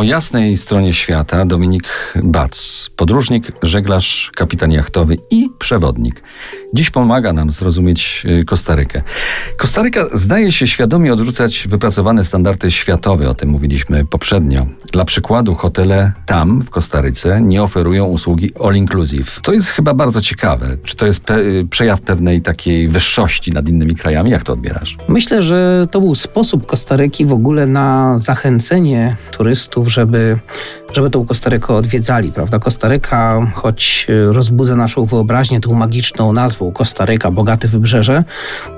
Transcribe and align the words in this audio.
Po 0.00 0.04
jasnej 0.04 0.56
stronie 0.56 0.92
świata 0.92 1.44
Dominik 1.44 1.84
Bac, 2.22 2.90
podróżnik, 2.96 3.52
żeglarz, 3.62 4.30
kapitan 4.34 4.72
jachtowy 4.72 5.16
i 5.30 5.48
przewodnik. 5.58 6.22
Dziś 6.74 6.90
pomaga 6.90 7.32
nam 7.32 7.50
zrozumieć 7.50 8.22
y, 8.40 8.44
Kostarykę. 8.44 9.02
Kostaryka 9.56 10.06
zdaje 10.12 10.52
się 10.52 10.66
świadomie 10.66 11.12
odrzucać 11.12 11.68
wypracowane 11.68 12.24
standardy 12.24 12.70
światowe, 12.70 13.30
o 13.30 13.34
tym 13.34 13.48
mówiliśmy 13.48 14.04
poprzednio. 14.04 14.66
Dla 14.92 15.04
przykładu 15.04 15.54
hotele 15.54 16.12
tam, 16.26 16.62
w 16.62 16.70
Kostaryce, 16.70 17.40
nie 17.40 17.62
oferują 17.62 18.04
usługi 18.04 18.50
all 18.64 18.76
inclusive. 18.76 19.40
To 19.42 19.52
jest 19.52 19.68
chyba 19.68 19.94
bardzo 19.94 20.22
ciekawe. 20.22 20.76
Czy 20.84 20.96
to 20.96 21.06
jest 21.06 21.24
pe 21.24 21.38
przejaw 21.70 22.00
pewnej 22.00 22.42
takiej 22.42 22.88
wyższości 22.88 23.52
nad 23.52 23.68
innymi 23.68 23.94
krajami? 23.94 24.30
Jak 24.30 24.42
to 24.42 24.52
odbierasz? 24.52 24.96
Myślę, 25.08 25.42
że 25.42 25.86
to 25.90 26.00
był 26.00 26.14
sposób 26.14 26.66
Kostaryki 26.66 27.26
w 27.26 27.32
ogóle 27.32 27.66
na 27.66 28.18
zachęcenie 28.18 29.16
turystów 29.30 29.89
żeby, 29.90 30.38
żeby 30.92 31.10
tą 31.10 31.26
Kostarykę 31.26 31.74
odwiedzali. 31.74 32.32
Prawda? 32.32 32.58
Kostaryka, 32.58 33.40
choć 33.54 34.06
rozbudza 34.28 34.76
naszą 34.76 35.04
wyobraźnię 35.04 35.60
tą 35.60 35.74
magiczną 35.74 36.32
nazwą 36.32 36.72
Kostaryka, 36.72 37.30
bogate 37.30 37.68
wybrzeże, 37.68 38.24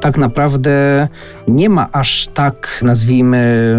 tak 0.00 0.18
naprawdę 0.18 1.08
nie 1.48 1.68
ma 1.68 1.88
aż 1.92 2.28
tak, 2.34 2.78
nazwijmy, 2.82 3.76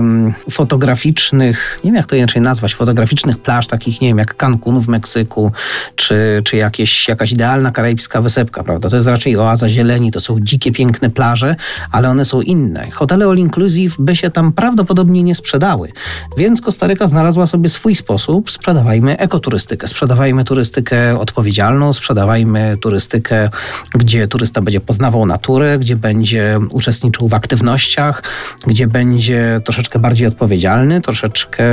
fotograficznych, 0.52 1.80
nie 1.84 1.88
wiem 1.88 1.96
jak 1.96 2.06
to 2.06 2.16
inaczej 2.16 2.42
nazwać, 2.42 2.76
fotograficznych 2.76 3.38
plaż, 3.38 3.68
takich, 3.68 4.02
nie 4.02 4.08
wiem, 4.08 4.18
jak 4.18 4.38
Cancun 4.38 4.80
w 4.80 4.88
Meksyku, 4.88 5.52
czy, 5.96 6.42
czy 6.46 6.58
jakieś, 6.58 7.08
jakaś 7.08 7.32
idealna 7.32 7.72
karaibska 7.72 8.22
wysepka, 8.22 8.64
prawda? 8.64 8.90
To 8.90 8.96
jest 8.96 9.08
raczej 9.08 9.38
oaza 9.38 9.70
zieleni, 9.70 10.12
to 10.12 10.20
są 10.20 10.40
dzikie, 10.40 10.72
piękne 10.72 11.10
plaże, 11.10 11.56
ale 11.92 12.10
one 12.10 12.26
są 12.26 12.42
inne. 12.42 12.92
Hotele 12.92 13.26
all 13.26 13.38
inclusive 13.38 13.96
by 14.00 14.16
się 14.16 14.30
tam 14.30 14.54
prawdopodobnie 14.54 15.24
nie 15.24 15.36
sprzedały. 15.36 15.92
Więc 16.38 16.62
Kostaryka 16.62 17.08
znalazła 17.08 17.23
sobie 17.32 17.70
swój 17.70 17.96
sposób. 17.96 18.52
Sprzedawajmy 18.52 19.18
ekoturystykę, 19.18 19.88
sprzedawajmy 19.88 20.44
turystykę 20.44 21.20
odpowiedzialną, 21.20 21.94
sprzedawajmy 21.94 22.78
turystykę, 22.82 23.50
gdzie 23.96 24.28
turysta 24.28 24.62
będzie 24.62 24.82
poznawał 24.82 25.26
naturę, 25.26 25.80
gdzie 25.80 25.96
będzie 25.96 26.60
uczestniczył 26.70 27.28
w 27.28 27.34
aktywnościach, 27.34 28.24
gdzie 28.68 28.88
będzie 28.88 29.62
troszeczkę 29.64 30.00
bardziej 30.00 30.28
odpowiedzialny, 30.28 31.02
troszeczkę 31.02 31.64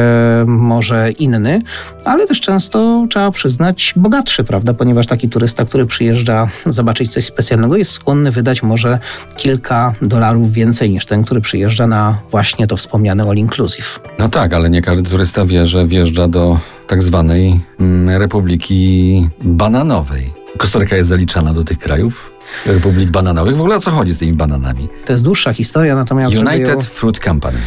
może 0.46 1.10
inny, 1.10 1.62
ale 2.04 2.26
też 2.26 2.40
często 2.40 3.06
trzeba 3.10 3.30
przyznać 3.30 3.92
bogatszy, 3.96 4.44
prawda? 4.44 4.74
Ponieważ 4.74 5.06
taki 5.06 5.28
turysta, 5.28 5.64
który 5.64 5.86
przyjeżdża 5.86 6.48
zobaczyć 6.66 7.12
coś 7.12 7.24
specjalnego, 7.24 7.76
jest 7.76 7.92
skłonny 7.92 8.30
wydać 8.30 8.62
może 8.62 8.98
kilka 9.36 9.92
dolarów 10.02 10.52
więcej 10.52 10.90
niż 10.90 11.06
ten, 11.06 11.24
który 11.24 11.40
przyjeżdża 11.40 11.86
na 11.86 12.18
właśnie 12.30 12.66
to 12.66 12.76
wspomniane 12.76 13.24
all 13.24 13.36
inclusive. 13.36 14.00
No 14.18 14.28
tak, 14.28 14.54
ale 14.54 14.70
nie 14.70 14.82
każdy 14.82 15.10
turysta 15.10 15.39
turysta 15.40 15.44
wie, 15.46 15.66
że 15.66 15.86
wjeżdża 15.86 16.28
do 16.28 16.58
tak 16.86 17.02
zwanej 17.02 17.60
mm, 17.80 18.18
Republiki 18.18 19.28
Bananowej. 19.42 20.32
Kostaryka 20.56 20.96
jest 20.96 21.08
zaliczana 21.08 21.54
do 21.54 21.64
tych 21.64 21.78
krajów? 21.78 22.30
Republik 22.66 23.10
Bananowych. 23.10 23.56
W 23.56 23.60
ogóle 23.60 23.76
o 23.76 23.80
co 23.80 23.90
chodzi 23.90 24.14
z 24.14 24.18
tymi 24.18 24.32
bananami? 24.32 24.88
To 25.04 25.12
jest 25.12 25.24
dłuższa 25.24 25.52
historia, 25.52 25.94
natomiast... 25.94 26.36
United 26.36 26.68
ją... 26.68 26.80
Fruit 26.80 27.18
Company. 27.18 27.58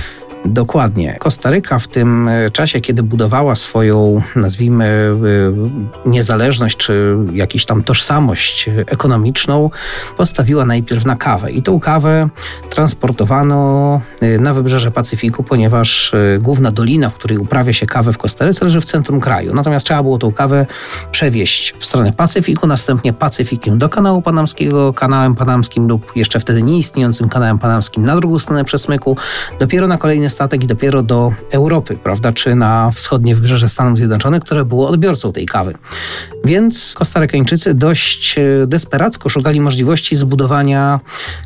Dokładnie. 0.46 1.18
Kostaryka 1.20 1.80
w 1.80 1.88
tym 1.88 2.28
e, 2.28 2.50
czasie, 2.50 2.82
kiedy 2.82 3.04
budowała 3.04 3.56
swoją, 3.56 4.22
nazwijmy, 4.36 5.16
e, 6.06 6.10
niezależność 6.10 6.78
czy 6.78 7.18
jakąś 7.34 7.66
tam 7.66 7.84
tożsamość 7.84 8.70
ekonomiczną, 8.86 9.70
postawiła 10.18 10.66
najpierw 10.66 11.06
na 11.06 11.16
kawę. 11.16 11.52
I 11.52 11.62
tą 11.62 11.80
kawę 11.80 12.30
transportowano 12.70 14.02
e, 14.22 14.38
na 14.38 14.54
wybrzeże 14.54 14.92
Pacyfiku, 14.92 15.44
ponieważ 15.44 16.12
główna 16.40 16.72
dolina, 16.72 17.10
w 17.10 17.14
której 17.14 17.38
uprawia 17.38 17.74
się 17.74 17.86
kawę 17.86 18.14
w 18.14 18.18
Kostaryce, 18.18 18.66
leży 18.66 18.82
w 18.82 18.86
centrum 18.86 19.20
kraju. 19.20 19.56
Natomiast 19.56 19.86
trzeba 19.86 20.04
było 20.04 20.18
tą 20.18 20.32
kawę 20.32 20.66
przewieźć 21.12 21.74
w 21.80 21.86
stronę 21.86 22.14
Pacyfiku, 22.14 22.68
następnie 22.68 23.14
Pacyfikiem 23.14 23.80
do 23.80 23.90
kanału 23.90 24.22
panamskiego, 24.22 24.94
kanałem 24.94 25.36
panamskim 25.36 25.88
lub 25.88 26.12
jeszcze 26.16 26.40
wtedy 26.40 26.64
nieistniejącym 26.64 27.30
kanałem 27.30 27.60
panamskim 27.60 28.06
na 28.06 28.16
drugą 28.16 28.40
stronę 28.40 28.66
przesmyku. 28.66 29.18
Dopiero 29.60 29.88
na 29.88 29.98
kolejny 29.98 30.30
statek 30.34 30.64
i 30.64 30.68
dopiero 30.68 31.04
do 31.04 31.34
Europy, 31.52 31.98
prawda, 32.04 32.32
czy 32.32 32.56
na 32.56 32.92
wschodnie 32.92 33.36
wybrzeże 33.36 33.70
Stanów 33.70 33.98
Zjednoczonych, 33.98 34.44
które 34.44 34.66
było 34.66 34.90
odbiorcą 34.90 35.34
tej 35.34 35.46
kawy. 35.46 35.74
Więc 36.46 36.94
kostarykańczycy 36.94 37.74
dość 37.74 38.38
e, 38.38 38.68
desperacko 38.68 39.30
szukali 39.30 39.62
możliwości 39.62 40.16
zbudowania 40.16 41.00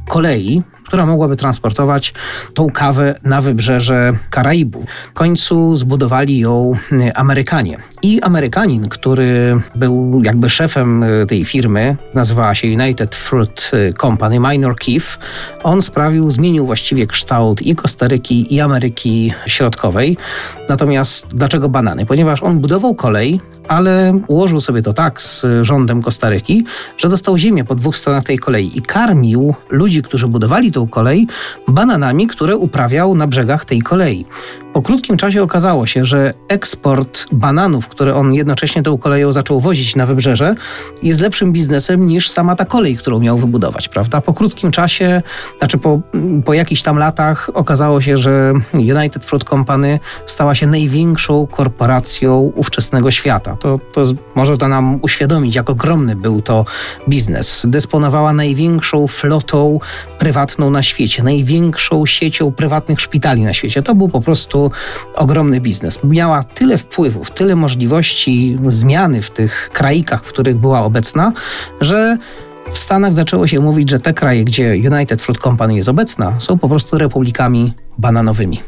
kolei, 0.08 0.62
która 0.88 1.06
mogłaby 1.06 1.36
transportować 1.36 2.14
tą 2.54 2.70
kawę 2.70 3.16
na 3.24 3.42
wybrzeże 3.42 4.14
Karaibu. 4.30 4.86
W 5.10 5.14
końcu 5.14 5.76
zbudowali 5.76 6.40
ją 6.40 6.72
e, 6.92 7.18
Amerykanie. 7.18 7.78
I 8.02 8.22
Amerykanin, 8.22 8.90
który 8.90 9.62
był 9.76 10.22
jakby 10.26 10.50
szefem 10.50 11.04
e, 11.04 11.26
tej 11.26 11.46
firmy, 11.46 11.96
nazywała 12.14 12.56
się 12.56 12.68
United 12.68 13.16
Fruit 13.16 13.72
Company, 14.02 14.40
Minor 14.40 14.76
Keith, 14.76 15.20
on 15.64 15.82
sprawił, 15.82 16.32
zmienił 16.32 16.66
właściwie 16.66 17.08
kształt 17.08 17.62
i 17.62 17.76
Kostaryki, 17.76 18.56
i 18.56 18.62
Ameryki 18.62 19.34
Środkowej. 19.46 20.18
Natomiast 20.70 21.28
dlaczego 21.28 21.70
banany? 21.70 22.06
Ponieważ 22.06 22.44
on 22.44 22.60
budował 22.60 22.96
kolej, 22.96 23.42
ale 23.68 24.20
ułożył 24.28 24.62
sobie 24.62 24.82
to 24.82 24.94
tak 24.94 25.22
z 25.22 25.46
rządem 25.62 26.02
Kostaryki, 26.02 26.66
że 26.98 27.10
dostał 27.10 27.38
ziemię 27.38 27.64
po 27.64 27.76
dwóch 27.76 27.96
stronach 27.96 28.24
tej 28.24 28.40
kolei 28.40 28.78
i 28.78 28.82
karmił 28.82 29.56
ludzi, 29.70 30.02
którzy 30.02 30.28
budowali 30.28 30.72
tą 30.72 30.88
kolej, 30.88 31.28
bananami, 31.68 32.28
które 32.28 32.58
uprawiał 32.58 33.16
na 33.16 33.28
brzegach 33.28 33.66
tej 33.66 33.82
kolei. 33.82 34.26
Po 34.78 34.82
krótkim 34.82 35.18
czasie 35.18 35.44
okazało 35.44 35.86
się, 35.86 36.06
że 36.06 36.34
eksport 36.48 37.26
bananów, 37.32 37.88
które 37.88 38.16
on 38.16 38.34
jednocześnie 38.34 38.84
tą 38.84 38.98
koleją 38.98 39.32
zaczął 39.32 39.60
wozić 39.60 39.96
na 39.96 40.06
wybrzeże, 40.06 40.56
jest 41.04 41.22
lepszym 41.22 41.54
biznesem 41.54 42.08
niż 42.08 42.30
sama 42.30 42.56
ta 42.56 42.66
kolej, 42.66 42.98
którą 42.98 43.20
miał 43.20 43.38
wybudować, 43.38 43.90
prawda? 43.90 44.22
Po 44.22 44.34
krótkim 44.34 44.72
czasie, 44.72 45.22
znaczy 45.58 45.78
po, 45.78 46.02
po 46.46 46.54
jakichś 46.54 46.82
tam 46.82 46.98
latach 46.98 47.50
okazało 47.54 48.02
się, 48.02 48.18
że 48.18 48.54
United 48.74 49.26
Fruit 49.26 49.44
Company 49.44 50.00
stała 50.26 50.56
się 50.56 50.68
największą 50.68 51.48
korporacją 51.48 52.52
ówczesnego 52.56 53.12
świata. 53.12 53.58
To, 53.60 53.80
to 53.94 54.04
może 54.36 54.58
to 54.58 54.68
nam 54.68 55.00
uświadomić, 55.02 55.56
jak 55.56 55.70
ogromny 55.70 56.16
był 56.16 56.42
to 56.42 56.66
biznes. 57.10 57.66
Dysponowała 57.70 58.34
największą 58.34 59.08
flotą 59.08 59.80
prywatną 60.20 60.70
na 60.70 60.84
świecie, 60.84 61.24
największą 61.24 62.06
siecią 62.06 62.52
prywatnych 62.52 63.02
szpitali 63.02 63.42
na 63.42 63.54
świecie. 63.54 63.84
To 63.84 63.96
był 63.96 64.10
po 64.10 64.22
prostu 64.70 65.24
ogromny 65.24 65.62
biznes. 65.62 66.00
Miała 66.04 66.44
tyle 66.44 66.78
wpływów, 66.78 67.32
tyle 67.32 67.56
możliwości 67.56 68.60
zmiany 68.68 69.22
w 69.22 69.32
tych 69.32 69.70
kraikach, 69.74 70.24
w 70.24 70.28
których 70.28 70.58
była 70.58 70.84
obecna, 70.84 71.34
że 71.82 72.18
w 72.74 72.78
Stanach 72.78 73.14
zaczęło 73.14 73.48
się 73.48 73.60
mówić, 73.60 73.90
że 73.90 74.00
te 74.00 74.14
kraje, 74.14 74.44
gdzie 74.44 74.76
United 74.94 75.22
Fruit 75.22 75.40
Company 75.40 75.76
jest 75.76 75.90
obecna, 75.90 76.36
są 76.40 76.58
po 76.58 76.70
prostu 76.70 76.98
republikami 76.98 77.74
bananowymi. 77.98 78.62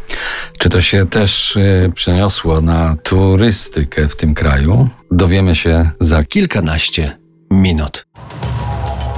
Czy 0.59 0.69
to 0.69 0.81
się 0.81 1.07
też 1.07 1.55
y, 1.55 1.91
przeniosło 1.95 2.61
na 2.61 2.95
turystykę 3.03 4.07
w 4.07 4.15
tym 4.15 4.33
kraju? 4.33 4.89
Dowiemy 5.11 5.55
się 5.55 5.89
za 5.99 6.23
kilkanaście 6.23 7.17
minut. 7.51 8.05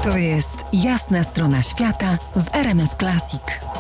To 0.04 0.18
jest 0.18 0.66
jasna 0.74 1.24
strona 1.24 1.62
świata 1.62 2.18
w 2.36 2.56
RMS 2.56 2.96
Classic. 3.00 3.71